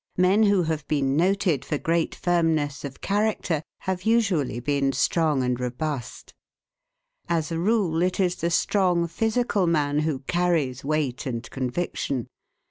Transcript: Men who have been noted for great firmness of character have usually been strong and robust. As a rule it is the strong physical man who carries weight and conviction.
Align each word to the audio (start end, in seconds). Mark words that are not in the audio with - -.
Men 0.17 0.41
who 0.41 0.63
have 0.63 0.87
been 0.87 1.15
noted 1.15 1.63
for 1.63 1.77
great 1.77 2.15
firmness 2.15 2.83
of 2.83 3.01
character 3.01 3.61
have 3.81 4.01
usually 4.01 4.59
been 4.59 4.93
strong 4.93 5.43
and 5.43 5.59
robust. 5.59 6.33
As 7.29 7.51
a 7.51 7.59
rule 7.59 8.01
it 8.01 8.19
is 8.19 8.37
the 8.37 8.49
strong 8.49 9.05
physical 9.07 9.67
man 9.67 9.99
who 9.99 10.21
carries 10.21 10.83
weight 10.83 11.27
and 11.27 11.47
conviction. 11.51 12.25